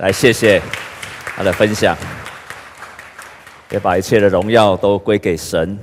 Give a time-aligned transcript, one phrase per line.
[0.00, 0.62] 来谢谢
[1.36, 1.94] 他的分享，
[3.70, 5.78] 也把一切的荣耀都归给神。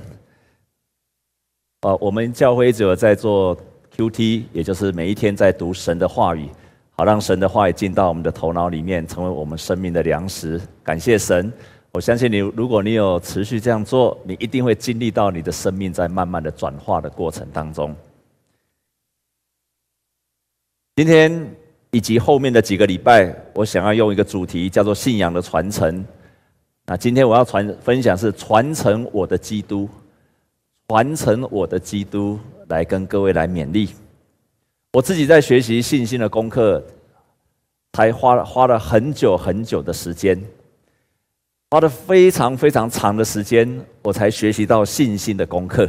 [1.82, 3.55] 呃，我们教会者在做
[3.95, 6.49] QT，也就是每一天在读神的话语，
[6.93, 10.59] 好让神的话语进到我们的头脑里面，成为我们生命的粮食。
[10.84, 11.54] 感谢神。
[11.91, 17.95] 我相信你，如果你有持续这样做，你一定会经历到你的生命在慢慢的转化的过程当中。
[20.95, 21.55] 今天
[21.91, 26.05] 以及后面的几个礼拜，我想要用一个主题叫做信仰的传承。
[26.86, 29.89] 那今天我要传分享是传承我的基督，
[30.87, 33.89] 传承我的基督，来跟各位来勉励。
[34.94, 36.83] 我自己在学习信心的功课，
[37.94, 40.42] 才花了花了很久很久的时间。
[41.69, 45.86] 花了非常非常长的时间，我才学习到信心的功课。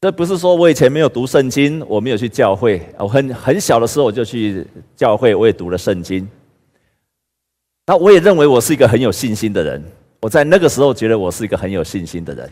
[0.00, 2.82] 这不是说我以前没有读圣经，我没有去教会。
[2.98, 6.28] 我很很小的时候我就去教会，我也读了圣经。
[7.86, 9.82] 那我也认为我是一个很有信心的人。
[10.20, 12.50] 我在那个时候觉得我是一个很有信心的人。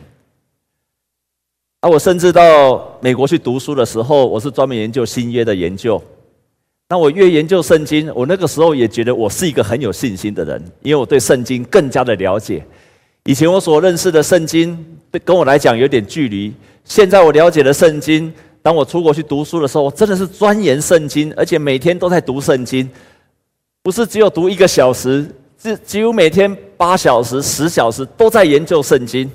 [1.80, 6.02] 啊，我甚至到美国去读书的时候，我是专门研究新约的研究。
[6.88, 12.64] 那我越研究圣经，我那个时候也觉得我是一个很有信心的人，因为我对圣经更加的了解。
[13.24, 14.78] 以前我所认识的圣经，
[15.24, 16.52] 跟我来讲有点距离。
[16.84, 22.88] 现在我了解了圣经，当我出国去读书的时候，我真的是钻研圣经，而且每天都在读圣经，
[23.82, 25.26] 不是只有读一个小时，
[25.62, 29.30] 是几乎每天八小时、十小时都在研究圣经。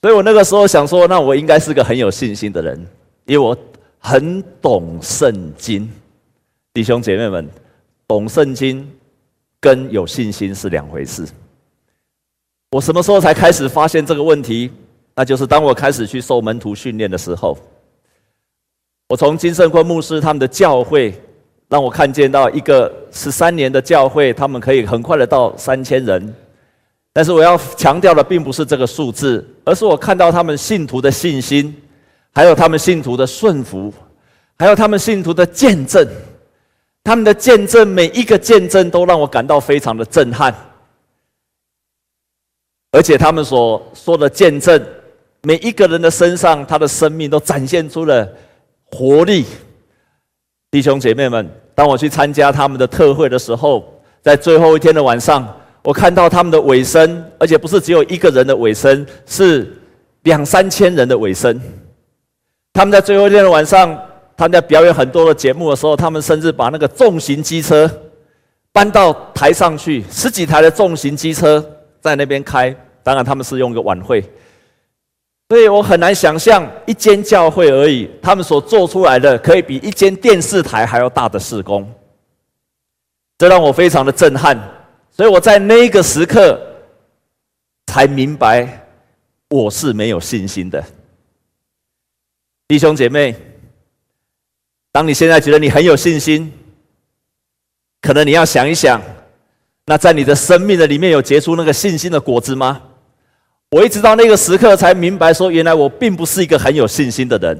[0.00, 2.78] 所以我那个时候想说，那我应该是个很有信心的人，
[3.26, 3.56] 因为我
[3.98, 5.90] 很懂圣经。
[6.72, 7.48] 弟兄姐妹们，
[8.06, 8.88] 懂圣经
[9.58, 11.26] 跟有信心是两回事。
[12.70, 14.70] 我什么时候才开始发现这个问题？
[15.14, 17.56] 那就是当我开始去受门徒训练的时候。
[19.08, 21.18] 我从金圣坤牧师他们的教会，
[21.68, 26.34] 让我看见到一个十三年的教会，他们可以很快的到三千人。
[27.14, 31.74] 但是我要强调的并不是这个数字，而是我看到他们信徒的信心，
[32.34, 33.90] 还有他们信徒的顺服，
[34.58, 36.06] 还有他们信徒的见证。
[37.02, 40.54] 他们的见证，每一个见证都让我感到非常的震撼，
[42.90, 44.82] 而且他们所说的见证，
[45.42, 48.28] 每一个人的身上，他的生命都展现出了
[48.90, 49.44] 活力。
[50.70, 53.84] 弟兄姐妹们，当我去参加他们的特会的时候，
[54.22, 55.46] 在最后一天的晚上，
[55.82, 59.76] 我看到他们的尾声，而且不是只有一个人的尾声，是
[60.22, 61.60] 两三千人的尾声。
[62.72, 63.98] 他们在最后一天的晚上。
[64.36, 67.90] 他们在表演很多的节目的时候，他们甚至把那个重型机车
[68.70, 71.60] 搬到台上去，十几台的重型机车
[72.00, 72.74] 在那边开。
[73.02, 74.22] 当然，他们是用一个晚会，
[75.48, 81.90] 所以我很难想象一间教会而已，他们所做出来的可以比一间电视台还要大的事工，
[83.38, 84.58] 这让我非常的震撼。
[85.10, 86.60] 所以我在那个时刻
[87.86, 88.86] 才明白，
[89.48, 90.84] 我是没有信心的，
[92.66, 93.34] 弟兄姐妹。
[94.90, 96.52] 当你现在觉得你很有信心，
[98.00, 99.00] 可能你要想一想，
[99.88, 102.78] 那在你的生命的里面有结出那个信心的果子吗？
[103.70, 107.58] 我一直到那个时刻才明白，说原来我并不是一个很有信心的人。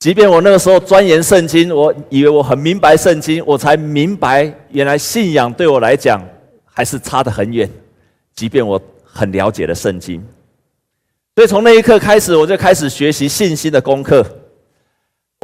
[0.00, 6.20] 即便我那个时候钻研圣经，我以为我很明白圣经，我才明白原来信仰对我来讲
[6.64, 7.70] 还是差得很远。
[8.34, 10.20] 即便我很了解了圣经，
[11.36, 14.26] 所以从那一刻开始，我就开始学习信心的功课。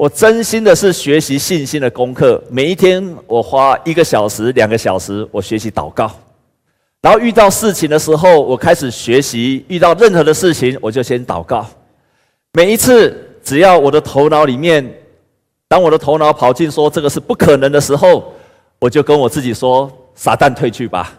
[0.00, 6.10] 我真心的是学习信心的功课，每一天我花一个小时、两个小时，我学习祷告。
[7.02, 11.66] 然后遇到事情的时候，我开始学习；遇到任何的事情，我就先祷告。
[12.54, 14.90] 每一次，只要我的头脑里面，
[15.68, 18.32] 当我的头脑跑进说这个是不可能的时候，
[18.78, 21.12] 我就跟我自己说：“撒旦退去吧！”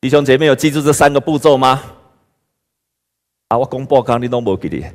[0.00, 1.82] 弟兄姐妹有记住这三个步骤吗？
[3.48, 4.86] 啊，我公布刚你都没给你。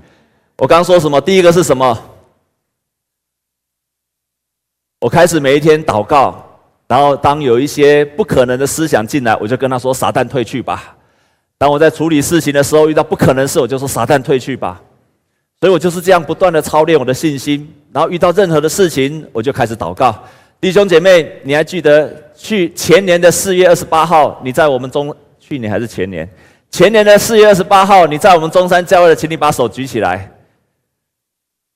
[0.55, 1.19] 我刚说什么？
[1.19, 2.07] 第一个是什么？
[5.01, 6.45] 我开始每一天祷告，
[6.88, 10.96] 然后当有一些不可能的思想进来，我就跟他说：“撒旦退去吧。”
[11.58, 14.79] 当我在处理事情的时候遇到不可能事，我就说：“撒旦退去吧。”
[15.59, 20.16] 所以我就是这样不断的操练我的信心，然后遇到任何的事情，我就开始祷告。
[20.59, 26.29] 弟兄姐妹，你还记得去前年的四月二十八号，你在我们中，去年还是前年？
[26.70, 30.31] 前年的四月二十八号，你在我们中山教会的，请你把手举起来。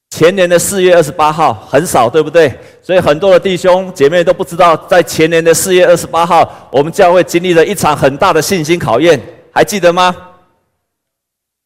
[0.09, 2.53] 前年的四月二十八号很少，对不对？
[2.81, 9.19] 所以很多的弟兄姐妹都不知道，在前年的四月二十八号，我们教会经历了一场很大的信心考验，
[9.51, 10.15] 还记得吗？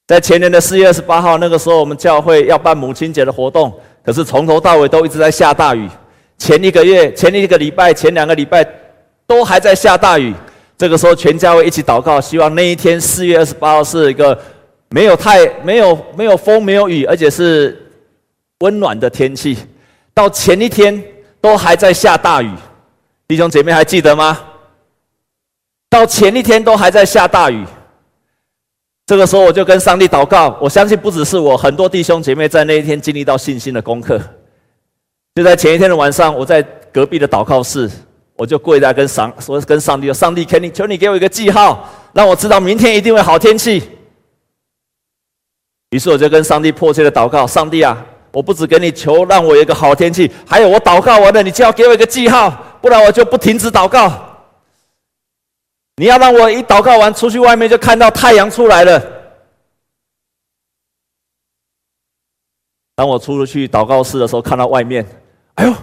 [0.07, 3.71] 在前年的四月二十八号，那个时候我们教会要办母亲节的活动，
[4.03, 5.87] 可是从头到尾都一直在下大雨。
[6.39, 8.65] 前一个月、前一个礼拜、前两个礼拜
[9.27, 10.33] 都还在下大雨。
[10.75, 14.35] 这个时候，全教会一起祷告，希望那一天四月二十八号是一个
[14.89, 17.77] 没有太没有没有风没有雨，而且是
[18.59, 19.57] 温暖的天气。
[20.13, 21.03] 到前一天
[21.41, 22.51] 都还在下大雨，
[23.27, 24.39] 弟兄姐妹还记得吗？
[25.89, 27.65] 到前一天都还在下大雨。
[29.05, 34.19] 这个时候我就跟上帝祷告，我相信不只是我，很多弟兄姐妹在那一天经历到信心的功课。
[35.35, 36.61] 就在前一天的晚上，我在
[36.93, 37.89] 隔壁的祷告室。
[38.35, 43.83] 我就跪在跟上说，跟上帝说：“上帝，求你求你给我一个记号，让我知道明天一定会好天气。”
[45.91, 52.49] 于是我就跟上帝迫切的祷告：“上帝啊，我不止给你求让我有一个好天气，还有我祷告完了，你就要给我一个记号，
[52.81, 54.25] 不然我就不停止祷告。
[55.95, 59.03] 你要让我一祷告完出去外面就看到太阳出来了。
[62.95, 65.05] 当我出去祷告室的时候，看到外面，
[65.55, 65.73] 哎呦，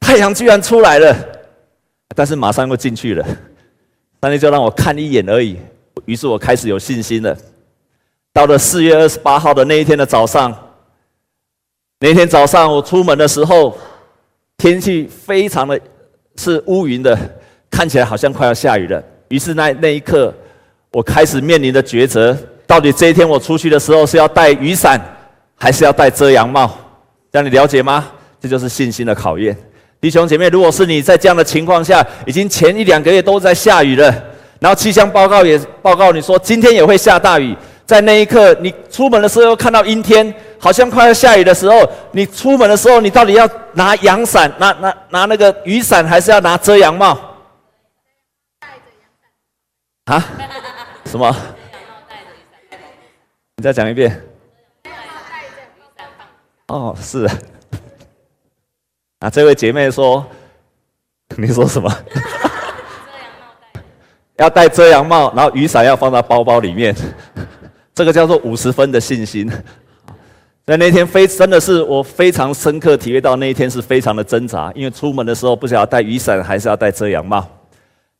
[0.00, 1.16] 太阳居然出来了！”
[2.14, 3.26] 但是马上又进去了，
[4.20, 5.58] 上帝就让我看一眼而已。
[6.04, 7.36] 于是我开始有信心了。
[8.32, 10.52] 到了四月二十八号的那一天的早上，
[11.98, 13.76] 那天早上我出门的时候，
[14.58, 15.80] 天气非常的
[16.36, 17.18] 是乌云的，
[17.70, 19.02] 看起来好像快要下雨了。
[19.28, 20.32] 于是那那一刻，
[20.92, 25.00] 我开始面临的抉择：到底这一天我出去的时候是要带雨伞，
[25.54, 26.70] 还是要带遮阳帽？
[27.30, 28.06] 让你了解吗？
[28.38, 29.56] 这就是信心的考验。
[29.98, 34.04] 弟兄姐妹，如果是你在这样的情况下，已经前一两个月都在下雨了，
[34.60, 47.16] 然后气象报告也报告你说今天也会下大雨，在那一刻你出门的时候看到阴天，好像快要下雨的时候，你出门的时候你到底要拿阳伞、拿拿拿那个雨伞，还是要拿遮阳帽？
[50.06, 50.24] 啊？
[51.04, 51.34] 什么？
[53.56, 54.20] 你再讲一遍。
[56.66, 57.24] 哦，是。
[59.20, 60.26] 啊，这位姐妹说
[61.38, 61.90] ：“你说什么？
[64.36, 66.94] 要戴遮阳帽，然后雨伞要放到包包里面，
[67.96, 69.50] 这个叫做五十分的信心。
[70.66, 77.48] 在那天非真的是我非常深刻体会到那一天是非常的挣扎，因为出门的时候不晓得带雨伞还是要戴遮阳帽。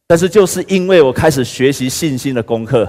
[0.07, 2.89] 但是就是因为我开始学习信心的功课。”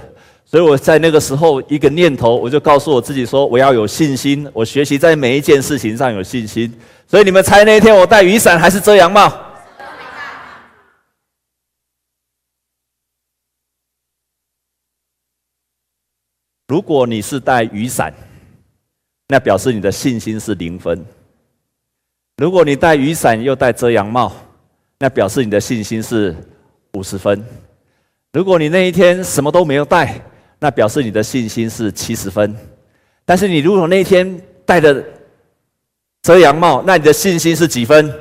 [0.49, 6.73] 所以我在那个时候一个念头，我就告诉我自己说：我要有信心，我学习在每一件事情上有信心。
[7.05, 9.29] 所以你们猜那天我带雨伞还是遮阳帽？
[16.67, 18.13] 如果你是带雨伞，
[19.27, 20.97] 那表示你的信心是零分；
[22.37, 24.33] 如果你带雨伞又带遮阳帽，
[24.99, 26.35] 那表示你的信心是
[26.93, 27.39] 五十分；
[28.33, 30.21] 如果你那一天什么都没有带，
[30.59, 32.53] 那表示你的信心是七十分，
[33.23, 35.03] 但是你如果那一天戴着
[36.23, 38.13] 遮阳帽，那你的信心是几分？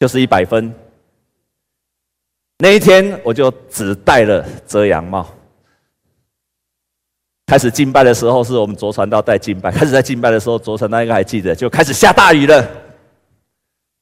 [0.00, 0.74] 就是一百分。
[2.58, 5.28] 那一天我就只戴了遮阳帽。
[7.46, 9.70] 开始敬拜的时候，是我们卓传道带敬拜。
[9.70, 12.68] 开始在敬拜的时候，卓传道应该还记得，就开始下大雨了。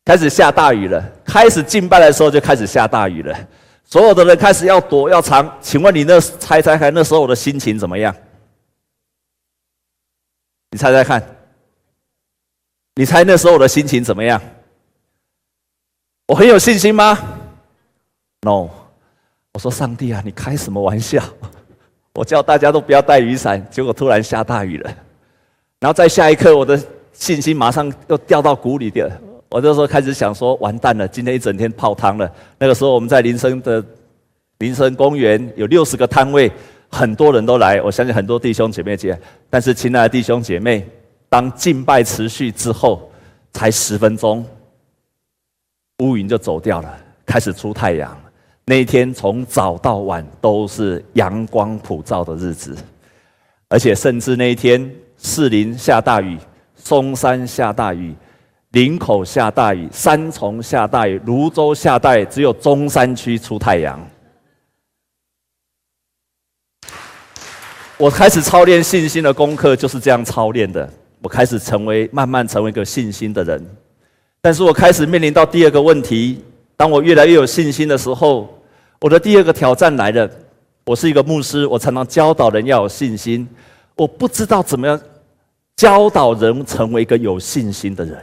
[0.05, 1.03] 开始下大雨了。
[1.25, 3.49] 开始敬拜的时候就开始下大雨了。
[3.85, 8.15] 所有的人开始要躲要藏，请问你那猜猜看，那时候我的心情怎么样？
[10.71, 11.23] 你猜猜看，
[12.95, 14.41] 你猜那时候我的心情怎么样？
[16.29, 17.19] 我很有信心吗
[18.41, 18.71] ？No，
[19.53, 21.23] 我说上帝啊，你开什么玩笑？
[22.15, 24.91] 我叫大家都不要带雨伞，结果突然下大雨了，
[25.81, 26.81] 然后在下一刻，我的
[27.13, 29.21] 信心马上又掉到谷里了。
[29.51, 32.31] 我那时候开始想说，完蛋了，今天一整天泡汤了。
[32.59, 33.85] 那个时候我们在林森的
[34.59, 36.51] 林森公园有六十个摊位，
[36.89, 39.19] 很多人都来，我相信很多弟兄姐妹姐。
[39.51, 40.87] 但是亲爱的弟兄姐妹，
[41.29, 43.11] 当敬拜持续之后，
[43.53, 44.45] 才十分钟，
[45.99, 48.17] 乌云就走掉了，开始出太阳。
[48.67, 52.77] 那一天从早到晚都是阳光普照的日子，
[53.69, 56.39] 而且甚至那一天士林下大雨，
[56.75, 58.15] 松山下大雨。
[58.71, 64.01] 林口下大雨，三重下大雨，芦洲下大雨，只有中山区出太阳。
[67.97, 70.93] 我开始操练信心的功课，就是这样操练的。
[71.23, 73.65] 我开始成为，慢慢成为一个信心的人。
[74.41, 76.43] 但是我开始面临到第二个问题：
[76.77, 78.49] 当我越来越有信心的时候，
[79.01, 80.29] 我的第二个挑战来了。
[80.87, 83.49] 我是一个牧师，我常常教导人要有信心。
[83.97, 85.01] 我不知道怎么样
[85.77, 88.19] 教导人成为一个有信心的人。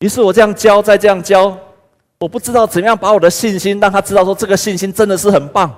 [0.00, 1.56] 于是我这样教，再这样教，
[2.18, 5.72] 我不知道怎么样把我的信心让他知道，说这个信心真的是很棒。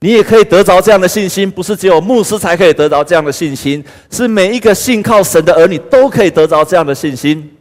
[0.00, 7.56] 你也可以得着这样的信心，不是只有牧师才可以得着这样的信心，是每一个信靠神的儿女都可以得着这样的信心。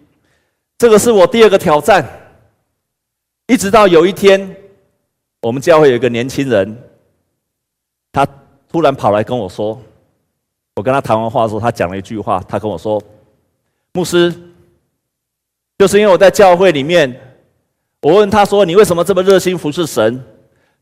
[0.79, 2.16] 这个是我第二个挑战。
[3.47, 4.55] 一直到有一天，
[5.41, 6.77] 我们教会有一个年轻人，
[8.11, 8.27] 他
[8.69, 9.81] 突然跑来跟我说，
[10.75, 13.01] 我跟他谈完话的时候，他讲了一句话，他跟我说
[13.93, 14.33] ：“牧师，
[15.77, 17.17] 就是因为我在教会里面，
[18.01, 20.21] 我问他说，你为什么这么热心服侍神？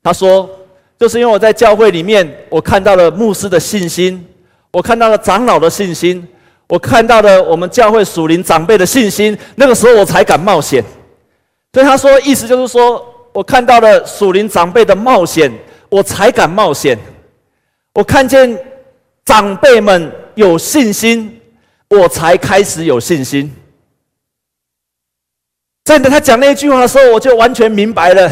[0.02, 0.50] 他说，
[0.98, 4.26] 就是因为我在教会里面，我看到了牧师的信心，
[4.72, 6.28] 我看到了长老的信心，
[6.68, 10.84] 我看到了我们教会属灵长辈的信心，那个时候我才敢冒险。
[11.76, 13.06] 所以他说，意思就是说。”
[13.36, 15.52] 我看到了属灵长辈的冒险，
[15.90, 16.98] 我才敢冒险。
[17.92, 18.58] 我看见
[19.26, 21.38] 长辈们有信心，
[21.90, 23.54] 我才开始有信心。
[25.84, 28.32] 真的，他讲那句话的时候，我就完全明白了。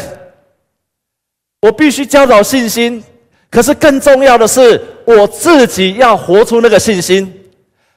[1.60, 3.04] 我必须教导信心，
[3.50, 7.30] 可是更重要的是，我自己要活出那个信心，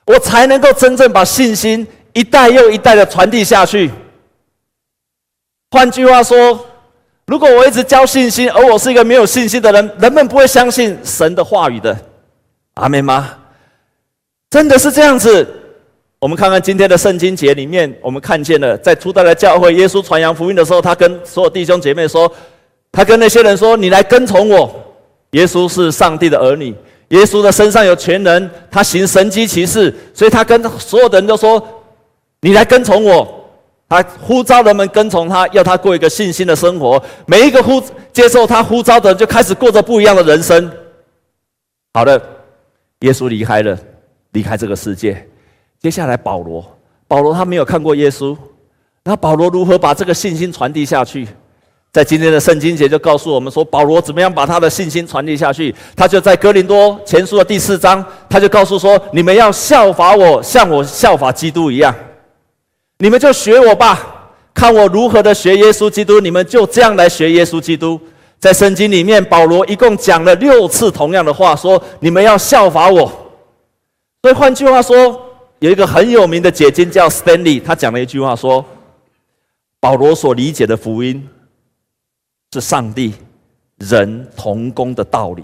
[0.05, 3.89] 我才能够真正把信心一代又一代的传递下去。
[5.71, 6.65] 换句话说。
[7.29, 11.93] 如果我一直教信心，而我是一个没有信心的人，人们不会相信神的话语的。
[12.75, 13.29] 阿妹吗？
[14.49, 15.45] 真的是这样子。
[16.19, 22.31] 我们看看今天的圣经节里面，我们看见了在初代的教会，耶稣传扬福音的时候，他跟所有弟兄姐妹说，
[22.93, 24.73] 他跟那些人说：“你来跟从我。”
[25.31, 26.73] 耶稣是上帝的儿女，
[27.09, 31.61] 耶稣的身上有全能，他行神迹奇事，所以他跟所有的人都说
[32.39, 33.27] ：“你来跟从我。”
[33.89, 37.01] 他呼召人们跟从他，要他过一个信心的生活。
[37.25, 40.69] 每一个呼接受他呼召的人，就开始过着不一样的人生。
[41.93, 42.21] 好的，
[42.99, 43.77] 耶稣离开了，
[44.31, 45.25] 离开这个世界。
[45.79, 46.65] 接下来，保罗，
[47.07, 48.35] 保罗他没有看过耶稣，
[49.03, 51.27] 那保罗如何把这个信心传递下去？
[51.93, 55.73] 在今天的圣经节就告诉我们说，保罗怎么样把他的信心传递下去？
[55.95, 61.95] 他就在哥林多前书的第四章，他就告诉说：你们要效法我，像我效法基督一样。
[62.99, 66.19] 你们就学我吧，看我如何的学耶稣基督。
[66.19, 67.99] 你们就这样来学耶稣基督。
[68.39, 73.05] 在圣经里面，保罗一共讲了六次同样的话，说你们要效法我。
[74.21, 75.19] 所以换句话说，
[75.59, 78.63] 有一个很有名的解经叫 Stanley，他讲了一句话说：
[79.79, 81.27] 保罗所理解的福音
[82.53, 83.13] 是上帝
[83.77, 85.43] 人同工的道理，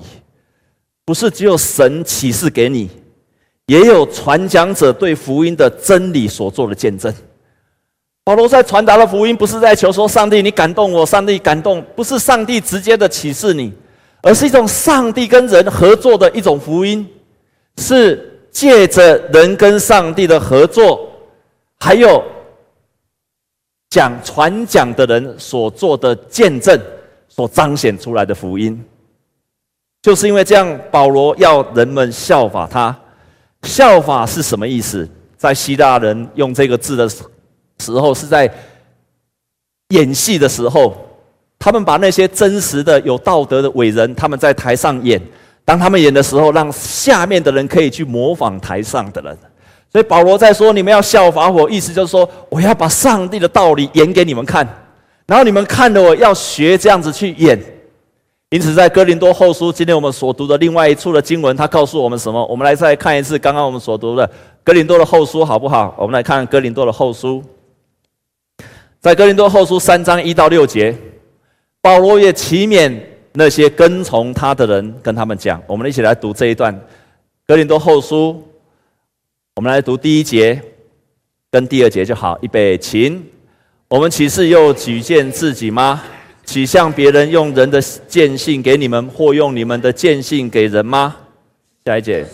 [1.05, 2.89] 不是只有神启示给你，
[3.67, 7.13] 也有传讲者对福音的真理所做的见证。
[8.25, 13.73] 保罗在传达的福音，不是在求说上帝你感动我，上帝感动，不是上帝直接的启示你，
[14.21, 17.05] 而是一种上帝跟人合作的一种福音，
[17.77, 21.05] 是借着人跟上帝的合作，
[21.79, 22.23] 还有
[23.89, 26.79] 讲传讲的人所做的见证
[27.27, 28.81] 所彰显出来的福音。
[30.01, 32.97] 就是因为这样，保罗要人们效法他。
[33.63, 35.07] 效法是什么意思？
[35.37, 37.09] 在希腊人用这个字的
[37.83, 38.13] 时候。
[38.13, 38.51] 是在
[39.89, 40.95] 演戏的时候，
[41.59, 45.21] 他们把那些真实的、有道德的伟人，他们在台上演。
[45.65, 49.37] 当他们演的时候，让下面的人可以去模仿台上的人。
[49.91, 54.67] 所以保罗在说：“你们要效法我。”意思就是说，我要把上帝的道理演给你们看，
[55.27, 57.57] 然后你们看了我要学这样子去演。
[58.49, 62.43] 因此，在哥林多后书，今天我们所读的另外一处的经文，他告诉我们什么？
[62.47, 64.29] 我们来再看一次刚刚我们所读的
[64.63, 65.95] 哥林多的后书，好不好？
[65.97, 67.43] 我们来看哥林多的后书。
[69.03, 70.95] 在哥林多后书三章一到六节，
[71.81, 72.97] 保罗也期勉
[73.33, 76.73] 那些跟从他的人，跟他们讲：我们一起来读这一段
[77.45, 78.41] 哥林多后书。
[79.55, 80.59] 我们来读第一节
[81.51, 82.39] 跟第二节就好。
[82.41, 83.21] 预备，请。
[83.89, 86.01] 我们岂是又举荐自己吗？
[86.45, 91.13] 岂向别人用人的见信给你们，或用你们的见信给人吗？
[91.83, 92.25] 下一节，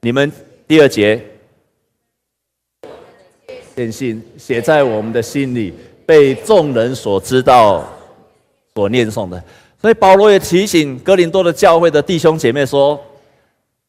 [0.00, 0.32] 你们
[0.66, 1.24] 第二节，
[3.76, 5.72] 见信写在我们的心里。
[6.06, 7.84] 被众人所知道、
[8.74, 9.42] 所念诵的，
[9.80, 12.98] 所以保罗也提醒哥林多的教会的弟兄姐妹说：“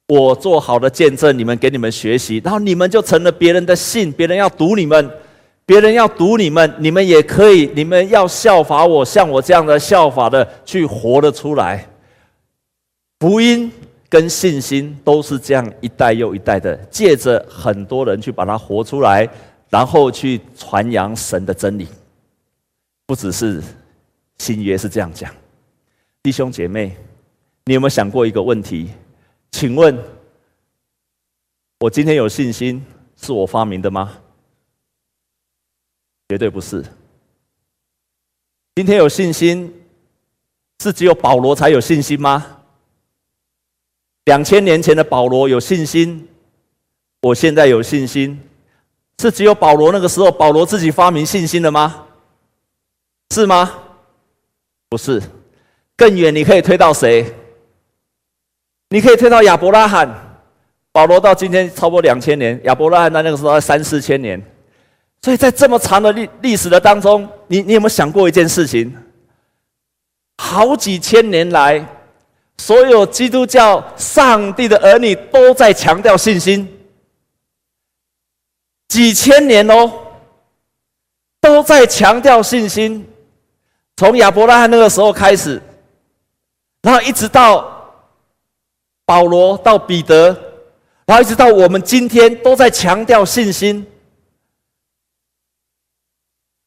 [0.08, 5.10] 我做好的见证，你们给你们学习，然后你们就成了别人的信，别人要读你们，
[5.66, 11.88] 别人要读你们，你们也可以，你们要效法我，像我这样的效法的去活得出来。
[13.20, 13.72] 福音
[14.10, 19.28] 跟信心都是这样一代又一代的，借着很多人去把它活出来，
[19.70, 21.88] 然后去传扬神的真理。”
[23.14, 23.62] 不只是
[24.40, 25.32] 新约是这样讲，
[26.24, 26.98] 弟兄姐妹，
[27.66, 28.90] 你有没有想过一个问题？
[29.52, 29.96] 请问，
[31.78, 32.84] 我今天有信心
[33.16, 34.18] 是我发明的吗？
[36.28, 36.84] 绝对不是。
[38.74, 39.72] 今天有信心
[40.80, 42.62] 是只有保罗才有信心吗？
[44.26, 46.28] 两千年前的保罗有信心，
[47.22, 48.42] 我现在有信心，
[49.20, 52.03] 是只有保罗那个时候保罗自己发明信心的吗？
[53.34, 53.74] 是吗？
[54.90, 55.20] 不是，
[55.98, 57.26] 更远，你可以推到谁？
[58.90, 60.08] 你可以推到亚伯拉罕。
[60.92, 64.40] 保罗到今天超过两千年，亚伯拉罕在那个时候三四千年。
[65.24, 68.96] 所以在这么长的历历史的当中，你你有没有想过一件事情？
[70.38, 71.84] 好几千年来，
[72.60, 76.70] 所有基督教上帝的儿女都在强调信心。
[78.90, 79.92] 几千年哦，
[81.42, 83.04] 都在强调信心。
[83.96, 85.62] 从亚伯拉罕那个时候开始，
[86.82, 87.94] 然后一直到
[89.06, 90.28] 保罗到彼得，
[91.06, 93.86] 然后一直到我们今天，都在强调信心。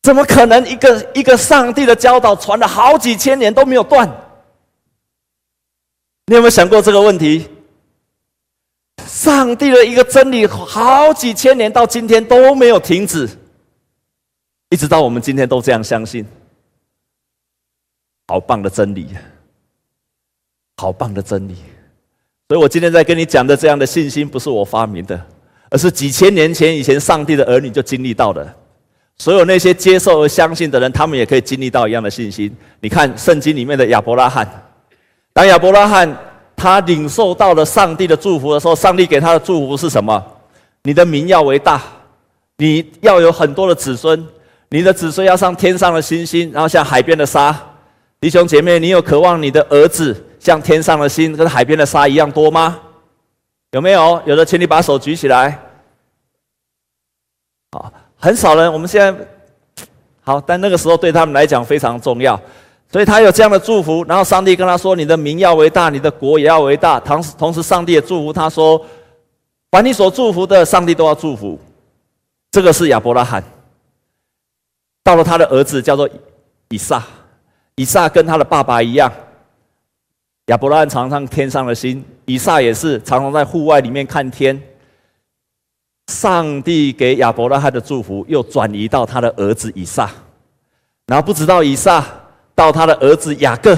[0.03, 4.09] 怎么可能一个一个上帝的教导传了好几千年都没有断？
[6.27, 7.49] 你有没有想过这个问题？
[9.05, 13.29] 上帝的一个真理，好几千年到今天都没有停止，
[14.71, 16.25] 一直到我们今天都这样相信。
[18.29, 19.09] 好棒的真理，
[20.77, 21.55] 好棒的真理！
[22.49, 25.21] 所以我今天在跟你讲的这样的信心，不是我发明的，
[25.71, 28.55] 而是几千年前以前上帝的儿女就经历到的。
[29.19, 32.55] 所有那些接受而相信的人，他们也可以经历到一样的信心。
[32.81, 34.47] 你看圣经里面的亚伯拉罕，
[35.33, 36.17] 当亚伯拉罕
[36.55, 40.23] 他领受到了上帝的祝福的时候，上帝给他的祝福是什么？
[40.83, 41.81] 你的名要为大，
[42.59, 44.27] 你要有很多的子孙，
[44.69, 47.57] 你的子孙要像天上的星星，然后像海边的沙。
[48.21, 52.81] 弟兄姐妹，你有渴望你的儿子像天上的星跟海边的沙一样多吗？
[53.73, 54.23] 有没有？
[54.27, 55.59] 有的，请你把手举起来。
[57.73, 57.93] 好。
[58.19, 59.85] 很少人，我们现在
[60.23, 62.41] 好，但那个时候对他们来讲非常重要，
[62.91, 64.03] 所以他有这样的祝福。
[64.05, 68.83] 然后上帝跟他说：“你的名要为大，你的国也要为大。”同时，同时上帝也祝福他说
[69.71, 71.61] ：“凡你所祝福的，上帝都要祝福。”
[72.51, 73.45] 这个是亚伯拉罕。
[75.05, 76.09] 到了他的儿子叫做
[76.71, 77.05] 以撒，
[77.77, 79.13] 以撒跟他的爸爸一样，
[80.47, 84.59] 亚伯拉罕常常天上的星，以撒也是常常在户外里面看天。
[86.11, 90.09] 上帝给亚伯拉罕的祝福又转移到他的儿子以撒，
[91.07, 92.03] 然后不知道以撒
[92.55, 93.77] 到他的儿子雅各，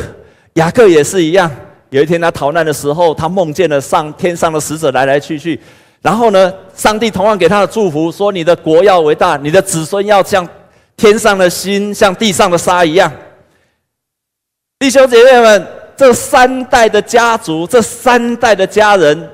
[0.55, 1.51] 雅各也是一样。
[1.91, 5.59] 有一天他逃难的时候，他梦见了上天上的使者来来去去，
[6.03, 10.47] 然后呢，上帝同样给他的祝福说：“你的国要为大，你的子孙要像
[10.97, 13.11] 天上的星，像地上的沙一样。”
[14.79, 19.31] 弟兄姐妹们，这三代的家族，这三代的家人。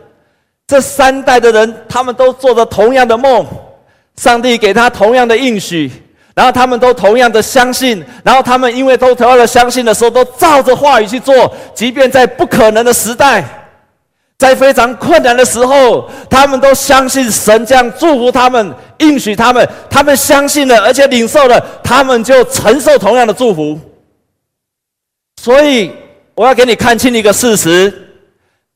[0.66, 3.46] 这三代的人，他们都做着同样的梦，
[4.16, 5.92] 上帝给他同样的应许，
[6.34, 13.44] 然后他们都同样的相信，然后他们因为都同样的相信的时候，都照着话语去做，即便在不可能的时代，
[14.38, 23.78] 在非常困难的时候，他们都相信神这样祝福他们，应许他们，他们相信了，而且领受了，他们就承受同样的祝福。
[25.44, 25.90] 所以，
[26.34, 27.92] 我要给你看清一个事实。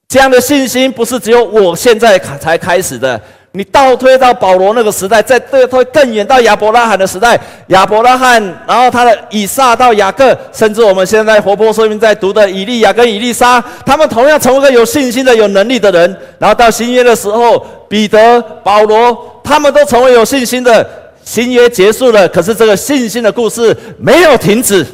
[0.07, 3.19] 这样的信心不是只有我现在才开始的。
[3.53, 16.17] 你倒推到保罗那个时代，再倒推更远到亚伯拉罕的时代，亚伯拉罕，然后他的以撒到雅各，甚至我们现在活泼说明在读的以利亚跟以利沙，他们同样成为一个有信心的、有能力的人。
[16.39, 20.87] 然后到新约的时候，彼得、保罗，他们都成为有信心的。
[21.25, 24.85] 新约结束了，可是这个信心的故事没有停止。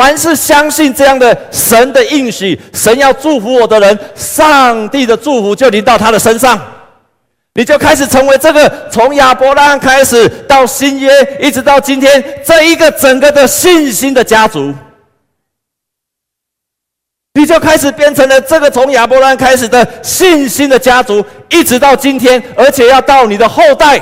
[0.00, 6.58] 凡是相信这样的神的应许，神要祝福我的人，上帝的祝福就临到他的身上，
[7.52, 14.72] 你就开始成为这个从亚伯拉罕开始到新约，一直到今天这一个整个的信心的家族，
[17.34, 24.00] 你就开始变成了这个从亚伯拉罕开始的信心的家族，一直到今天，而且要到你的后代，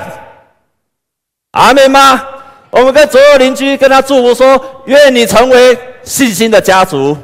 [1.50, 2.24] 阿门吗？
[2.70, 5.76] 我们跟左右邻居跟他祝福说：“愿你成为
[6.08, 7.16] 信心的家族。”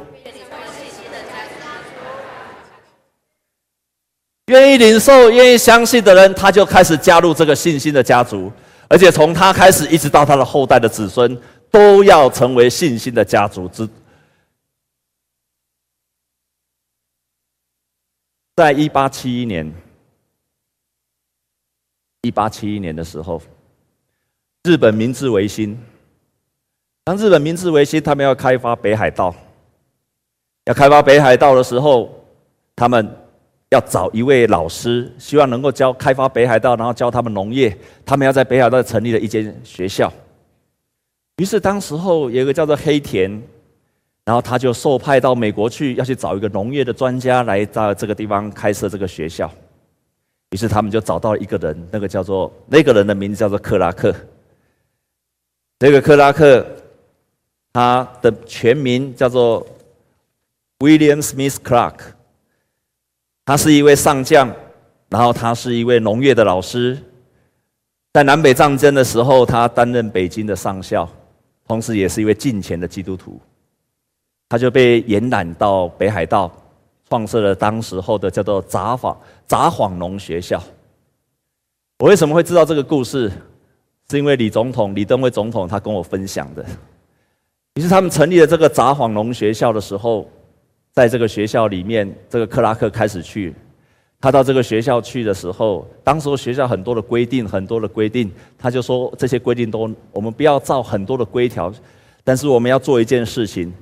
[4.47, 8.51] 愿意领受、愿意相信的人，他就开始加入这个信心的家族，
[8.87, 11.35] 而且从他开始，一直到他的后代的子孙，
[11.71, 13.89] 都要成为信心的家族之。
[18.55, 19.73] 在一八七一年，
[22.21, 23.41] 一八七一年的时候。
[24.63, 25.79] 日本明治维新，
[27.05, 29.33] 当日本明治维新，他们要开发北海道，
[30.65, 32.09] 要开发北海道的时候，
[32.75, 33.07] 他们
[33.69, 37.77] 要找一位老师，希望能够教开发北海道，然后教他们农业。
[38.03, 40.11] 他们要在北海道成立了一间学校。
[41.37, 43.39] 于是当时候有一个叫做黑田，
[44.23, 49.47] 然后他就受派到美国去，要去找一个农业的专家来到这个地方开设这个学校。
[50.49, 54.11] 于是他们就找到了一个人，那个叫做那个人的名字叫做克拉克。
[55.77, 56.65] 这个克拉克，
[57.75, 59.67] 他的全名叫做
[60.79, 61.99] William Smith Clark，
[63.43, 64.49] 他是一位上将，
[65.09, 66.97] 然后他是一位农业的老师，
[68.13, 71.05] 在南北战争的时候，他担任北京的上校，
[71.67, 73.41] 同时也是一位敬虔的基督徒，
[74.47, 76.49] 他就被延揽到北海道，
[77.09, 79.13] 创设了当时候的叫做札幌
[79.45, 80.63] 札幌农学校。
[81.99, 83.29] 我为什么会知道这个故事？
[84.09, 86.65] 是因为李总统李登辉总统他跟我分享的。
[87.75, 90.29] 于是他们成立了这个札幌农学校的时候，
[90.93, 93.53] 在这个学校里面，这个克拉克开始去。
[94.21, 101.71] 他到这个学校去的时候，当时学校很多的规定，很多的规定，他就说这些规定都我们不要照很多的规条，
[102.23, 103.73] 但是我们要做一件事情。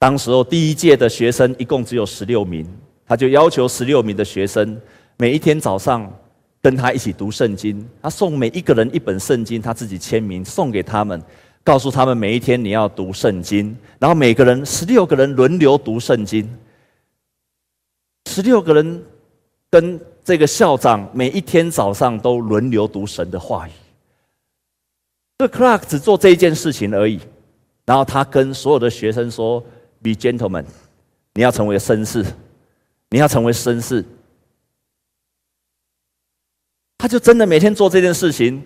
[0.00, 2.66] 当时候第一届的学生一共只有十六名，
[3.06, 4.76] 他就要求十六名的学生
[5.16, 6.12] 每一天早上。
[6.60, 11.22] 跟他一起读圣经，他送每一个人一本圣经，他自己签名送给他们，
[11.68, 16.48] 告诉他们每一天你要读圣经，然后每个人十六个人轮流读圣经，
[18.24, 19.04] 十六个人
[19.68, 23.72] 跟这个校长每一天早上都轮流读神的话语。
[25.36, 27.20] 这 Clark 只做这一件事情而已，
[27.84, 29.62] 然后他跟所有的学生说
[30.00, 30.64] ：“Be gentlemen，
[31.34, 32.24] 你要成为绅士，
[33.10, 34.02] 你要成为绅士。”
[36.96, 38.64] 他就真的每天做这件事情，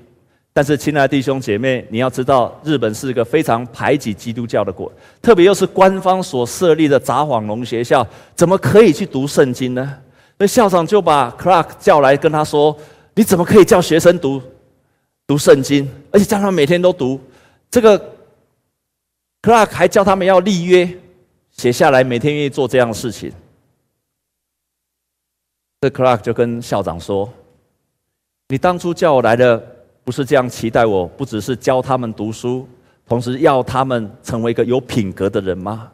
[0.55, 9.99] 但是亲爱的弟兄姐妹，你要知道，日本是一个非常排挤基督教的国，特别又是官方所设立的札幌农学校，怎么可以去读圣经呢？
[10.37, 12.77] 那校长就把 Clark 叫来跟他说
[13.15, 14.43] ：“你怎么可以叫学生读
[15.27, 17.19] 读圣经，而且叫他们每天都读？
[17.71, 17.99] 这个
[19.41, 20.99] Clark 还叫他们要立约，
[21.53, 23.33] 写下来，每天愿意做这样的事情。”
[25.81, 27.33] 这 Clark 就跟校长说。
[28.49, 29.72] 你当初叫我来的，
[30.05, 32.69] 不是这样期待我，不只是教他们读书，
[33.07, 35.91] 同时要他们成为一个有品格的人吗？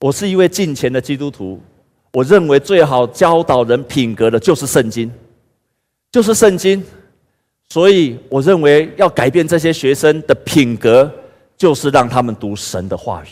[0.00, 1.60] 我是一位敬虔的基督徒，
[2.12, 5.10] 我认为最好教导人品格的就是圣经，
[6.10, 6.82] 就是圣经。
[7.68, 11.10] 所以我认为要改变这些学生的品格，
[11.56, 13.28] 就是让他们读神的话语。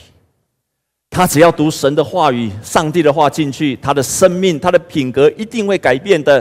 [1.11, 6.41] 他只要读神的话语、上帝的话进去，他的生命、他的品格一定会改变的。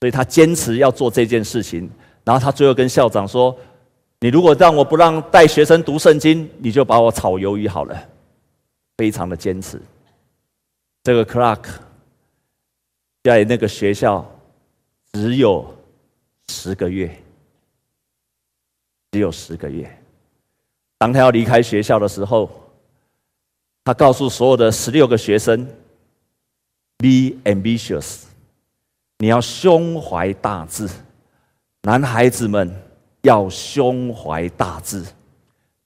[0.00, 1.90] 所以他坚持要做这件事情，
[2.28, 3.56] 然后他最后跟校长说
[4.20, 7.98] ：“你如果让我不让带学生读圣经，你就把我炒鱿鱼好了。”
[8.98, 9.80] 非常的坚持。
[11.04, 11.64] 这个 Clark
[13.24, 14.30] 在那个学校
[15.10, 15.74] 只有
[16.50, 17.18] 十个月，
[19.12, 19.90] 只有十个月。
[20.98, 22.50] 当他要离开学校的时候，
[23.84, 25.66] 他告诉所有的十六个学生
[26.98, 28.24] ：“Be ambitious。”
[29.16, 30.86] 你要胸怀大志，
[31.82, 32.74] 男孩子们
[33.22, 35.04] 要胸怀大志。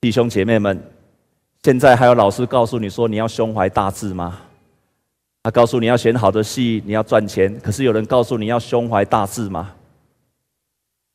[0.01, 0.83] 弟兄姐妹们，
[1.63, 4.41] 现在还有老师告诉你说你要胸怀大志吗？
[5.43, 7.59] 他告诉你要选好的戏，你要赚钱。
[7.61, 9.75] 可是有人告诉你要胸怀大志吗？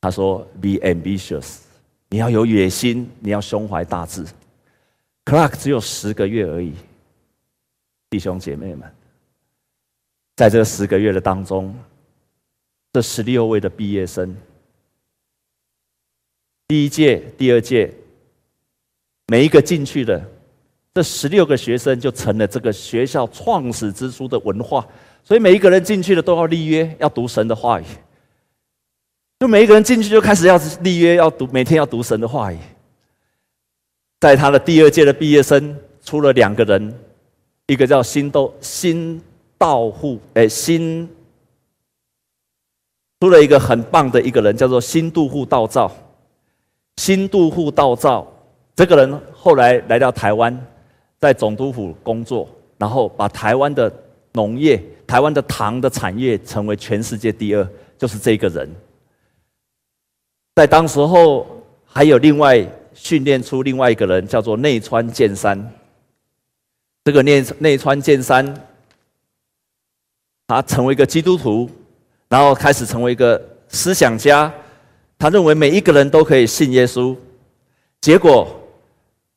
[0.02, 1.60] 他说：“Be ambitious，
[2.10, 4.26] 你要有野心，你要胸怀大志。”
[5.26, 6.74] Clark 只有十个月而已，
[8.10, 8.90] 弟兄姐妹们，
[10.36, 11.76] 在这十个月的当中。
[12.94, 14.36] 这十六位的毕业生，
[16.68, 17.94] 第一届、第二届，
[19.28, 20.22] 每一个进去的
[20.94, 24.86] 这十六个学生，就成了这个学校创始之初的文化。
[25.24, 27.86] 所以每一个人进去的都要立约，要读神的话语。
[29.40, 32.58] 就每一个人进去就开始要立约，要读每天要读神的话语。
[34.20, 36.94] 在他的第二届的毕业生，出了两个人，
[37.68, 39.22] 一个叫新豆新
[39.58, 41.08] 道户，哎新。
[43.22, 45.90] 出了一个很棒的一个人，叫做新渡户道造。
[46.98, 48.28] 新渡户道造
[48.76, 50.56] 这个人后来来到台湾，
[51.18, 53.92] 在总督府工作，然后把台湾的
[54.34, 58.70] 农业、台湾的糖的产业成为全世界第二，就是这个人。
[60.56, 61.48] 在当时候
[61.86, 65.72] 还有另外训练出另外一个人，叫做内川健三。
[67.04, 68.54] 这个内内川健三，
[70.48, 71.70] 他成为一个基督徒。
[72.30, 74.54] 然后开始成为一个思想家，
[75.20, 77.16] 他认为每一个人都可以信耶稣。
[78.02, 78.48] 结果，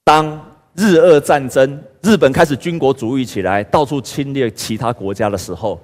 [0.04, 0.38] 当
[0.74, 5.80] 日俄战争，日本开始军国主义起来，到处侵略其他国家的时候，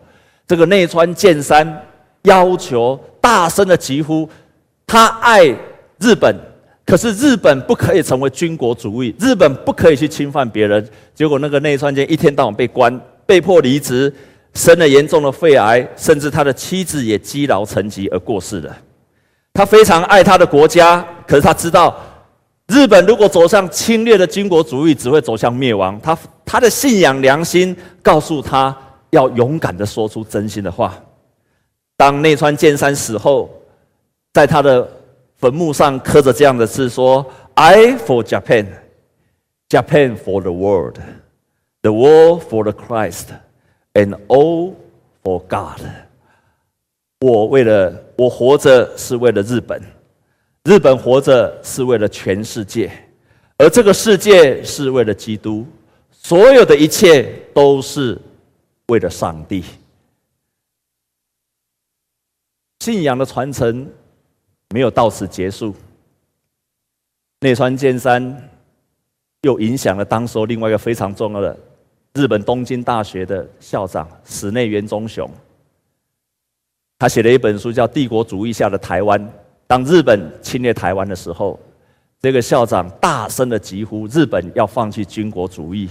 [0.47, 1.83] 这个内川健三
[2.23, 4.29] 要求大声的疾呼，
[4.87, 5.47] 他爱
[5.99, 6.37] 日本，
[6.85, 10.87] 可是日本不可以成为军国主义，日本不可以去侵犯别人。
[11.15, 14.13] 结果那个内川健一天到晚被关，被迫离职。
[14.55, 18.75] 生了严重的肺癌，甚至他的妻子也积劳成疾而过世了。
[19.57, 21.97] 他非常爱他的国家，可是他知道
[22.69, 25.99] 日本如果走向侵略的军国主义，只会走向灭亡。
[26.03, 28.77] 他他的信仰良心告诉他
[29.11, 30.95] 要勇敢的说出真心的话。
[31.97, 33.49] 当内川健三死后，
[34.35, 34.87] 在他的
[35.39, 38.67] 坟墓上刻着这样的字说：“I for Japan,
[39.71, 40.97] Japan for the world,
[41.81, 43.29] the world for the Christ,
[43.95, 44.75] and all
[45.23, 45.81] for God。”
[47.21, 49.83] 我为了我活着是为了日本，
[50.65, 52.91] 日本活着是为了全世界，
[53.59, 55.67] 而这个世界是为了基督，
[56.11, 58.19] 所有的一切都是
[58.87, 59.65] 为了上帝。
[62.81, 63.89] 信仰的传承。
[64.71, 65.73] 没有到此结束。
[67.39, 68.51] 内川健三
[69.43, 71.57] 又影响了当时另外一个非常重要的
[72.15, 75.31] 日本东京大学的校长室内元忠雄。
[76.99, 79.21] 他写了一本书叫《帝国主义下的台湾》。
[79.67, 81.59] 当日本侵略台湾的时候，
[82.21, 85.89] 这个校长大声的疾呼：日本要放弃军国主义，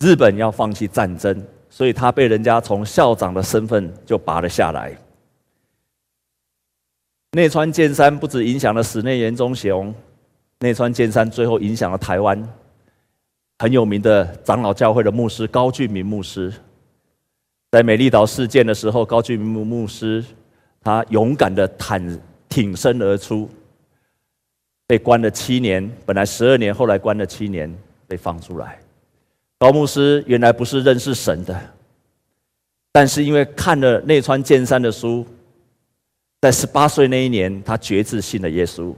[0.00, 1.42] 日本要放弃战争。
[1.70, 4.96] 所以他被人家从校长的身份就拔了下来。
[7.32, 9.92] 内川健三不止影响了室内元忠雄，
[10.60, 12.40] 内川健三最后影响了台湾
[13.58, 16.52] 很有名的长老教会的牧师高俊明牧师。
[17.74, 20.24] 在美丽岛事件的时候，高俊明牧师
[20.80, 22.00] 他勇敢的坦
[22.48, 23.50] 挺身而出，
[24.86, 27.68] 被关了七年，本来十二年，后来关了七年，
[28.06, 28.78] 被放出来。
[29.58, 31.60] 高牧师原来不是认识神的，
[32.92, 35.26] 但是因为看了内川健三的书。
[36.40, 38.94] 在十八岁那一年，他决志信了耶稣。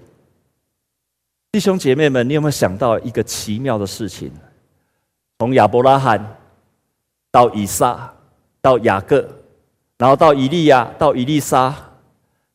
[1.50, 4.30] 弟兄姐妹们，你有没有想到一个奇妙的事情？
[5.38, 6.36] 从亚伯拉罕
[7.32, 8.12] 到以撒，
[8.66, 9.24] 到雅各，
[9.96, 11.72] 然后到以利亚，到以利沙，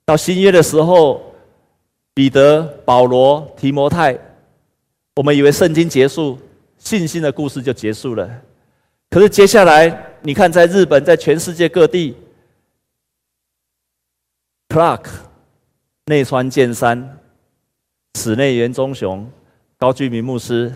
[0.04, 1.34] 到新约的时候，
[2.14, 4.20] 彼得、保罗、提摩太，
[5.16, 6.38] 我们以为圣经结束，
[6.78, 8.30] 信心的故事就结束了。
[9.10, 12.18] 可是接下来，你看，在日本，在全世界各地。
[14.68, 15.06] Clark、
[16.08, 17.20] 内川健三、
[18.16, 19.32] 室内元忠雄、
[19.78, 20.74] 高居民牧师，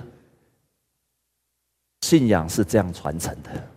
[2.04, 3.75] 信仰是这样传承的。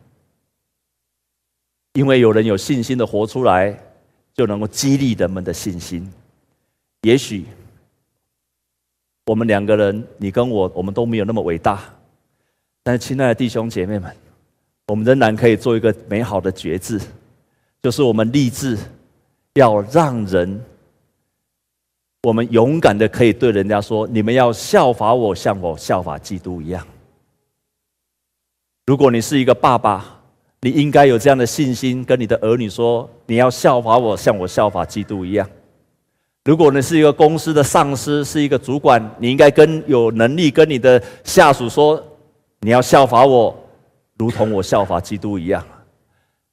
[1.92, 3.78] 因为有人有信心的活出来，
[4.34, 6.10] 就能够激励人们的信心。
[7.02, 7.44] 也许
[9.26, 11.82] 我们两个人，你跟我，我们都没有那么伟大，
[12.82, 14.14] 但是亲爱的弟兄姐妹们，
[14.86, 17.00] 我们仍然可以做一个美好的决志，
[17.82, 18.78] 就是我们立志。
[19.54, 20.62] 要让人，
[22.22, 26.86] 我们勇敢的可以对人家说：“你们要效法我，像我效法基督一样。”
[28.86, 30.17] 如果你是一个爸爸，
[30.60, 35.48] 你应该有这样的信心，跟你的儿女说：“你要效法我，像我效法基督一样。”
[36.44, 42.02] 如果你是一个公司的上司，是一个主管，你应该跟有能力跟你的下属说
[42.60, 43.54] ：“你要效法我，
[44.16, 45.64] 如同我效法基督一样。”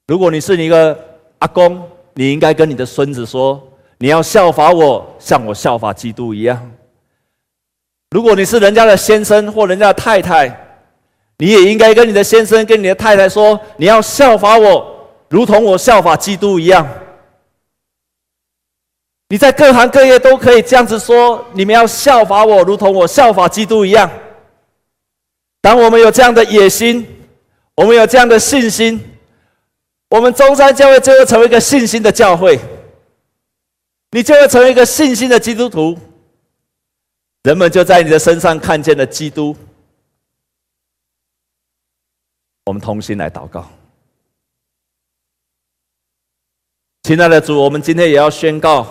[0.08, 0.98] 如果你是一个
[1.40, 1.82] 阿公，
[2.14, 3.62] 你应该跟你的孙子说
[3.98, 6.72] ：“你要效法我，像我效法基督一样。”
[8.12, 10.65] 如果你是人家的先生或人家的太太，
[11.38, 16.88] 你也应该跟你的先生、跟你的太太说：“你要效法我，如同我效法基督一样。”
[19.28, 24.10] 你在各行各业都可以这样子说：“你们要效法我，如同我效法基督一样。”
[25.62, 27.06] 当我们有这样的野心，
[27.76, 29.04] 我们有这样的信心。
[30.10, 32.60] 我们中山教会就会成为一个信心的教会，
[34.12, 35.98] 你就会成为一个信心的基督徒，
[37.44, 39.56] 人们就在你的身上看见了基督。
[42.66, 43.70] 我们同心来祷告，
[47.04, 48.88] 亲爱的主，我们今天也要宣告，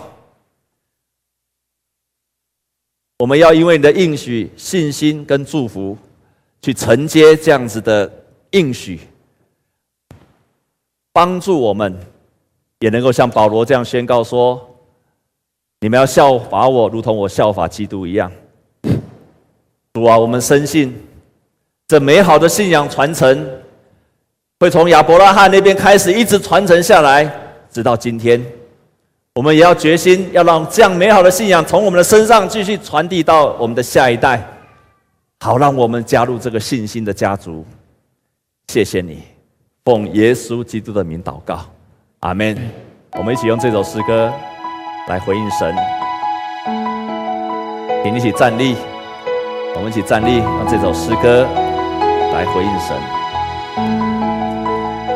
[3.19, 5.97] 我们要因为你的应许、信心跟祝福，
[6.61, 8.09] 去承接这样子的
[8.51, 9.01] 应许。
[11.11, 11.99] 帮助我们，
[12.79, 14.73] 也能够像保罗这样宣告说
[15.81, 18.31] ：“你们要效法我，如同我效法基督一样。”
[19.91, 20.97] 主啊，我们深信
[21.89, 23.45] 这美好的信仰传承
[24.65, 27.31] 会从亚伯拉罕那边开始，一直传承下来，
[27.71, 28.43] 直到今天。
[29.35, 34.43] 我们也要决心，要让这样美好的信仰从我们的身上继续传递到我们的下一代，
[35.41, 37.63] 好让我们加入这个信心的家族。
[38.69, 39.21] 谢谢你。
[39.83, 41.59] 奉耶稣基督的名祷告，
[42.21, 42.57] 阿门。
[43.19, 44.33] 我们一起用这首诗歌
[45.07, 45.75] 来回应神，
[48.03, 48.75] 请一起站立。
[49.75, 51.43] 我们一起站立，用这首诗歌
[52.33, 53.24] 来回应神。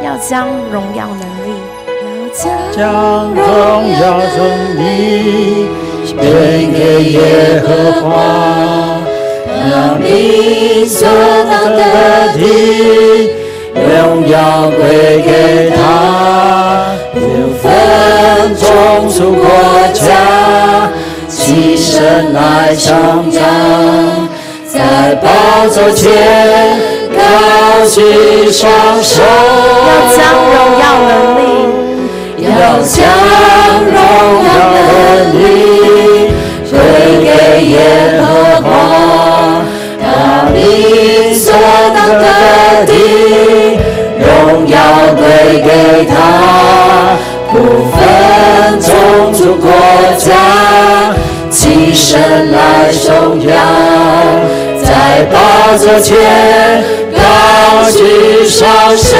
[0.09, 1.53] 要将荣耀能力，
[2.33, 2.41] 要
[2.75, 2.81] 将
[3.31, 3.43] 荣
[4.01, 4.39] 耀能
[4.79, 5.69] 力
[6.03, 6.17] 献
[6.71, 7.67] 给耶和
[8.01, 8.01] 华。
[9.45, 9.61] 他
[9.99, 11.07] 名所
[11.47, 11.79] 当得
[12.33, 12.41] 的，
[13.75, 15.77] 荣耀归给他，
[17.13, 17.19] 不
[17.61, 17.69] 分
[18.55, 19.45] 种族国
[19.93, 20.89] 家，
[21.27, 24.27] 起身来颂扬，
[24.65, 26.09] 在宝座前
[27.19, 28.71] 高举双
[29.03, 31.39] 手，要将荣耀能力，
[32.43, 32.47] 要
[32.81, 32.95] 将
[33.83, 33.97] 荣
[34.45, 34.77] 耀能
[35.33, 35.35] 力
[36.71, 36.73] 归
[37.23, 37.27] 给
[37.65, 37.73] 耶
[38.19, 38.23] 和
[38.61, 38.65] 华，
[40.01, 40.03] 他
[40.53, 40.55] 名
[41.35, 41.45] 所
[41.93, 42.23] 当得
[42.85, 42.89] 的，
[44.19, 44.23] 荣
[44.67, 44.73] 耀
[45.15, 45.21] 归
[45.61, 45.67] 给
[46.05, 46.11] 他，
[47.51, 47.53] 不
[47.91, 47.99] 分
[48.79, 48.87] 种
[49.33, 49.67] 族国
[50.17, 51.13] 家，
[51.49, 53.57] 起身来颂扬，
[55.09, 56.83] 在宝座前
[57.15, 59.17] 高举双手，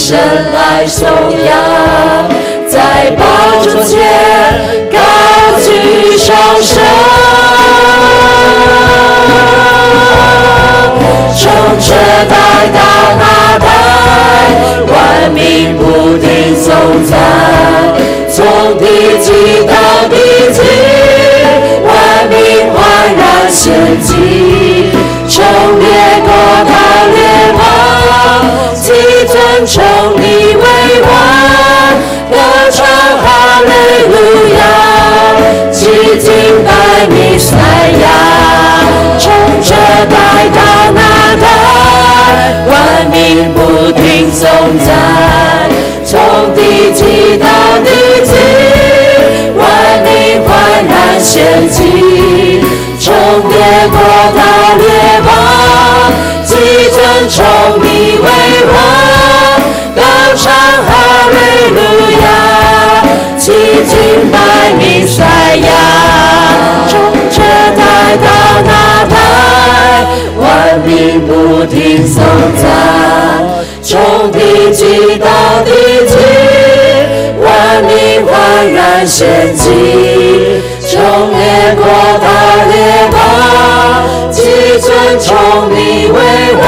[0.00, 0.18] 起身
[0.54, 1.06] 来颂
[1.44, 2.26] 扬，
[2.66, 3.22] 在宝
[3.62, 4.00] 座前
[4.90, 4.98] 高
[5.60, 6.32] 举双
[6.62, 6.80] 手。
[11.36, 11.92] 从这
[12.30, 12.32] 代
[12.72, 12.80] 到
[13.18, 13.22] 那
[13.58, 13.68] 代，
[14.88, 17.12] 万民不停颂赞；
[18.32, 18.38] 从
[18.78, 18.82] 地
[19.20, 19.28] 极
[19.66, 19.72] 到
[20.08, 20.16] 地
[20.50, 20.62] 极，
[21.84, 21.92] 万
[22.30, 22.38] 民
[22.72, 22.80] 焕
[23.18, 24.08] 然献祭；
[25.28, 25.44] 从
[51.40, 52.60] 献祭，
[52.98, 53.14] 从
[53.48, 53.56] 列
[53.88, 53.96] 国
[54.36, 54.40] 到
[54.76, 54.84] 列
[55.24, 55.28] 邦，
[56.44, 56.50] 齐
[56.90, 57.00] 尊
[57.30, 57.38] 崇
[57.82, 57.86] 你
[58.18, 58.28] 为
[58.68, 58.76] 王，
[59.96, 59.98] 高
[60.36, 60.52] 唱
[60.84, 60.90] 哈
[61.30, 61.34] 利
[61.74, 61.80] 路
[62.20, 62.24] 亚，
[63.38, 63.42] 齐
[63.88, 64.36] 敬拜
[64.78, 65.16] 弥赛
[65.56, 65.66] 亚，
[66.86, 66.92] 从
[67.30, 67.80] 这代
[68.18, 68.28] 到
[68.66, 68.70] 那
[69.08, 69.16] 代。
[70.38, 72.22] 万民不停颂
[72.60, 72.68] 赞，
[73.82, 75.26] 从地极到
[75.64, 75.70] 地
[76.06, 76.12] 极，
[77.42, 80.49] 万民欢然献祭，
[80.92, 81.84] 从列国
[82.18, 82.26] 到
[82.66, 82.74] 列
[83.12, 83.14] 邦，
[84.32, 86.18] 齐尊崇你为
[86.56, 86.64] 王，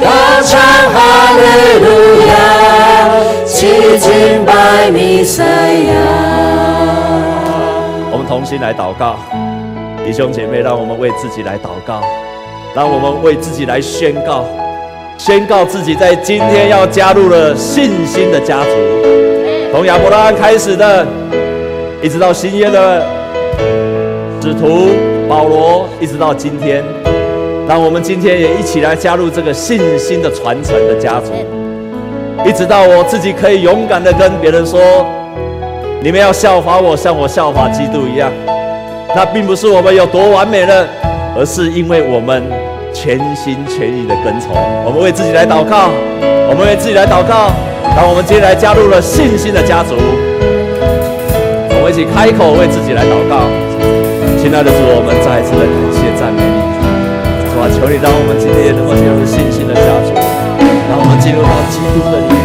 [0.00, 0.06] 高
[0.42, 0.58] 唱
[0.90, 1.44] 哈利
[1.84, 1.86] 路
[2.26, 2.34] 亚，
[3.46, 5.94] 齐敬拜弥赛亚。
[8.10, 9.20] 我们同心来祷告，
[10.04, 12.02] 弟兄姐妹，让我们为自己来祷告。
[12.74, 14.44] 让我们为自己来宣告，
[15.16, 18.70] 宣告自己在今天要加入了信心的家族，
[19.72, 21.06] 从亚伯拉罕开始的，
[22.02, 23.04] 一直到新约的
[24.42, 24.90] 使徒
[25.28, 26.84] 保罗，一直到今天，
[27.68, 31.32] 让我们今天也一起来加入这个信心的传承的家族，
[32.44, 34.80] 一直到我自己可以勇敢的跟别人说，
[36.02, 38.30] 你们要效法我，像我效法基督一样。
[39.14, 40.86] 那并不是我们有多完美了，
[41.36, 42.42] 而是因为我们。
[42.96, 45.90] 全心全意的跟从，我们为自己来祷告，
[46.48, 47.52] 我们为自己来祷告，
[47.94, 49.94] 让我们今天来加入了信心的家族。
[51.86, 53.46] 我们一起开口为自己来祷告，
[54.42, 56.58] 亲爱的主，我们再一次的感谢赞美你，
[57.54, 60.10] 主啊，求你让我们今天也能够进入信心的家族，
[60.90, 62.35] 让我们进入到基督的里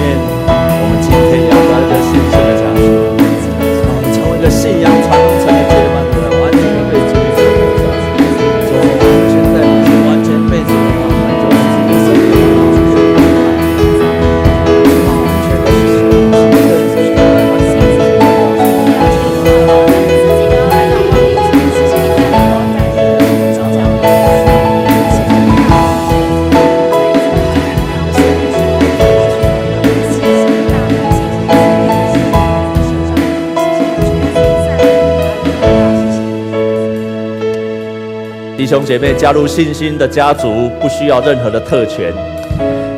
[38.71, 42.13] 兄姐妹，加入信心的家族不需要任何的特权，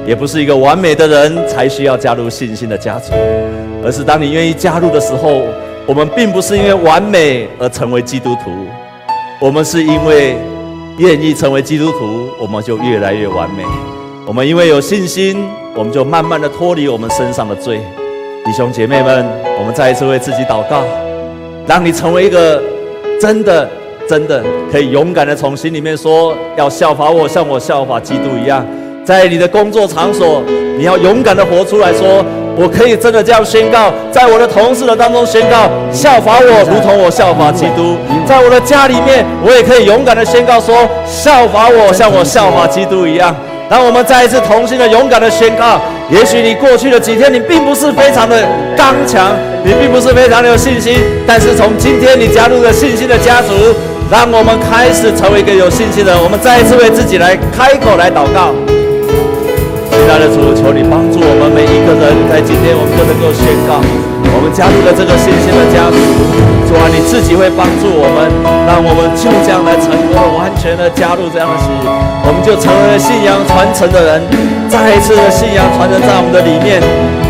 [0.05, 3.11] 也不是一个完美的人才需要加入信心的家族，
[3.83, 5.41] 而是当你愿意加入的时候，
[5.87, 8.51] 我们并不是因为完美而成为基督徒，
[9.41, 10.35] 我们是因为
[10.99, 13.63] 愿意成为基督徒，我们就越来越完美。
[14.27, 15.43] 我们因为有信心，
[15.73, 17.79] 我们就慢慢的脱离我们身上的罪。
[18.45, 19.25] 弟兄姐妹们，
[19.57, 20.83] 我们再一次为自己祷告，
[21.65, 22.61] 让你成为一个
[23.19, 23.67] 真的。
[24.07, 28.65] 真的可以勇敢的从心里面说，要效法我，像我效法基督一样，
[29.05, 30.43] 在你的工作场所，
[30.77, 32.23] 你要勇敢的活出来说，
[32.55, 37.95] 我可以真的这样宣告，在我的同事的当中宣告，效法我，如同我效法基督；
[38.27, 40.75] 在我的家里面，我也可以勇敢的宣告说，
[41.07, 43.33] 效法我，像我效法基督一样。
[43.69, 45.81] 当我们再一次同心的勇敢的宣告，
[46.11, 48.45] 也许你过去的几天，你并不是非常的
[48.77, 49.31] 刚强，
[49.63, 53.53] 你并不是非常的有信心，但是从今天你加入了信心的家族。
[54.13, 56.21] 让我们开始成为一个有信心的人。
[56.21, 58.53] 我们再一次为自己来开口来祷告。
[59.89, 65.97] 亲爱的主，求你帮助我们每一个人，在今天我们都能够宣告，我们加入了这个信心的家族。
[66.69, 68.29] 主啊，你自己会帮助我们，
[68.69, 74.21] 让我们就这样来成功的，完全的加入这样的事，我们就成为了信仰传承的人。
[74.69, 76.77] 再一次的信仰传承在我们的里面。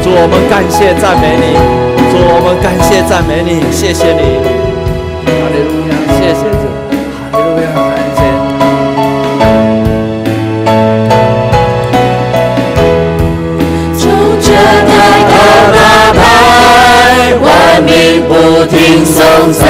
[0.03, 1.55] 主，我们感谢赞美你。
[2.11, 4.43] 主，我们感谢赞美你，谢谢你。
[5.23, 6.43] 哈利路亚，谢谢
[18.43, 19.23] 不停颂
[19.53, 19.65] 赞，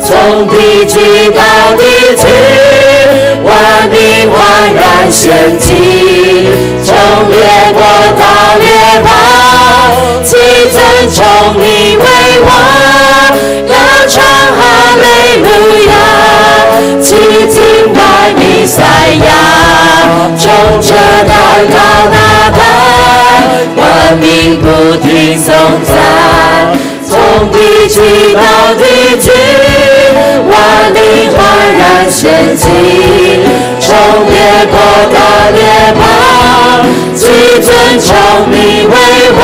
[0.00, 1.42] 从地极到
[1.76, 1.82] 地
[2.14, 2.24] 极，
[3.42, 4.38] 万民欢
[4.72, 5.74] 然献祭，
[6.84, 6.94] 从
[7.28, 7.34] 列
[7.72, 7.82] 国
[8.16, 8.24] 到
[8.60, 8.70] 列
[9.02, 9.10] 邦，
[10.22, 10.36] 齐
[10.70, 10.78] 尊
[11.12, 12.04] 崇你为
[12.46, 12.48] 王，
[13.66, 13.74] 要
[14.06, 14.62] 唱哈
[15.02, 15.04] 利
[15.42, 15.46] 路
[15.88, 15.90] 亚，
[17.02, 17.08] 齐
[17.50, 17.58] 敬
[17.92, 17.98] 拜
[18.38, 18.78] 弥赛
[19.26, 19.28] 亚，
[20.38, 20.44] 从
[20.80, 21.34] 这代
[21.74, 21.74] 到
[22.12, 22.16] 那
[22.52, 22.58] 般，
[23.76, 24.64] 万民不
[25.04, 25.52] 停颂
[25.84, 25.96] 赞。
[27.08, 27.16] 从
[27.52, 28.00] 地极
[28.34, 28.40] 到
[28.74, 28.82] 地
[29.20, 29.30] 极，
[30.50, 30.52] 万
[30.92, 31.38] 民欢
[31.78, 32.66] 然献祭，
[33.80, 33.94] 从
[34.28, 34.34] 列
[34.66, 34.74] 国
[35.14, 35.16] 到
[35.54, 35.58] 列
[35.94, 36.02] 邦，
[37.14, 37.20] 齐
[37.60, 37.68] 尊
[38.00, 38.08] 崇
[38.50, 38.54] 你
[38.86, 38.94] 为
[39.38, 39.40] 王，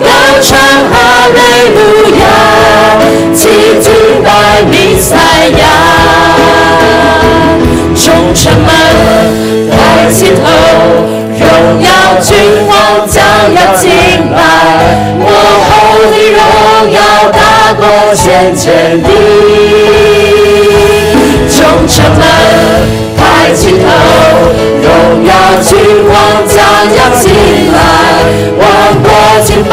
[0.00, 0.04] 高
[0.42, 0.48] 唱
[0.90, 0.92] 哈
[1.32, 1.38] 利
[1.70, 1.78] 路
[2.18, 2.22] 亚，
[3.32, 3.38] 齐
[3.80, 3.86] 敬
[4.24, 4.28] 拜
[4.68, 5.14] 弥赛
[5.56, 5.62] 亚，
[7.94, 8.68] 众城门
[9.70, 10.38] 抬起头。
[11.40, 11.48] 荣
[11.80, 11.88] 耀
[12.20, 12.28] 君
[12.68, 12.70] 王
[13.08, 13.16] 将
[13.54, 13.88] 要进
[14.30, 14.38] 来，
[17.80, 19.08] 耀大过先前的。
[21.48, 22.20] 众臣们
[23.16, 23.18] 抬
[23.54, 23.82] 起头，
[24.82, 24.88] 荣
[25.24, 25.70] 耀君
[26.08, 26.14] 王
[26.46, 26.58] 将
[26.94, 27.24] 要进
[27.72, 27.78] 来，
[28.58, 28.62] 万
[29.02, 29.08] 国
[29.44, 29.72] 敬拜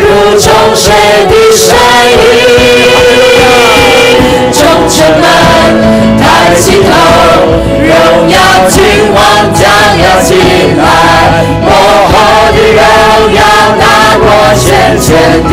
[0.00, 0.04] 如
[0.38, 0.84] 众水
[1.28, 1.68] 的声
[2.10, 2.16] 音。
[4.52, 5.22] 众臣们
[6.18, 6.22] 抬
[6.56, 6.90] 起头，
[7.78, 7.90] 荣
[8.30, 8.36] 耀
[8.68, 8.80] 君
[9.14, 9.20] 王
[9.54, 9.60] 将
[9.98, 10.30] 要进
[10.78, 10.82] 来。
[11.62, 11.68] 幕
[12.08, 12.12] 后
[12.52, 12.80] 的荣
[13.34, 13.40] 耀
[13.78, 13.82] 大
[14.18, 14.24] 过
[14.54, 14.64] 先
[14.98, 15.10] 前
[15.48, 15.50] 的，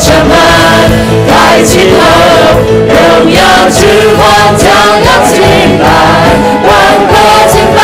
[0.00, 0.32] 城门
[1.28, 1.96] 抬起头，
[2.88, 2.96] 荣
[3.32, 3.38] 耀
[3.70, 3.78] 君
[4.16, 4.22] 王
[4.56, 4.64] 将
[5.04, 5.32] 要进
[5.80, 5.84] 来，
[6.62, 6.70] 万
[7.08, 7.12] 国
[7.50, 7.78] 敬拜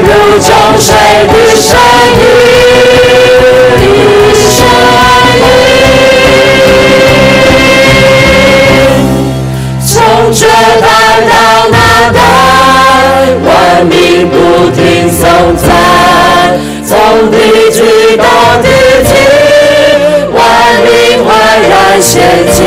[0.00, 0.08] 如
[0.40, 0.48] 众
[0.78, 0.86] 水
[1.28, 1.68] 的声
[2.18, 2.22] 音，
[4.34, 4.56] 声
[5.38, 5.40] 音，
[9.86, 9.88] 从
[10.32, 10.40] 这
[10.80, 10.86] 代
[11.28, 11.30] 到
[11.70, 11.74] 那
[12.12, 12.16] 代，
[13.44, 13.46] 万
[13.86, 13.92] 民
[14.28, 14.36] 不。
[14.70, 15.66] 停颂赞，
[16.86, 17.36] 从地
[17.72, 18.24] 极到
[21.98, 22.62] 欢然献祭，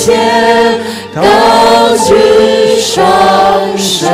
[0.00, 0.80] 前
[1.14, 1.20] 高
[2.08, 3.04] 举双
[3.76, 4.06] 手。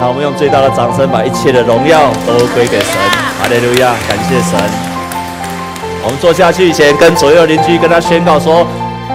[0.00, 2.88] 那我们用最大的掌声，把一切的荣耀都归给神。
[3.38, 4.58] 哈利路亚，感谢神。
[6.04, 8.66] 我们坐下去以前，跟左右邻居跟他宣告说：“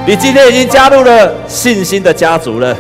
[0.08, 2.74] 你今天已经加入了信心的家族了。”